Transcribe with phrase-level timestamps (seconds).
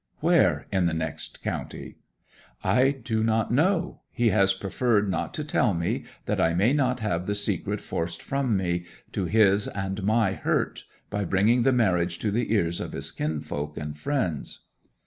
[0.19, 1.99] 'Where in the next county?'
[2.63, 4.01] 'I do not know.
[4.11, 8.19] He has preferred not to tell me, that I may not have the secret forced
[8.23, 12.93] from me, to his and my hurt, by bringing the marriage to the ears of
[12.93, 14.61] his kinsfolk and friends.'